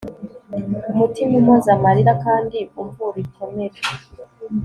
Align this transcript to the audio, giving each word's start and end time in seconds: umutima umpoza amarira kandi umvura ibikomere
umutima 0.91 1.33
umpoza 1.39 1.69
amarira 1.77 2.13
kandi 2.25 2.57
umvura 2.81 3.15
ibikomere 3.21 3.77